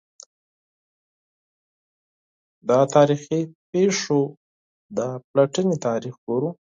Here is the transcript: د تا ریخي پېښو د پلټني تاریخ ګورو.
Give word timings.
د 2.67 2.69
تا 2.91 3.01
ریخي 3.09 3.39
پېښو 3.71 4.21
د 4.97 4.99
پلټني 5.29 5.77
تاریخ 5.87 6.15
ګورو. 6.25 6.49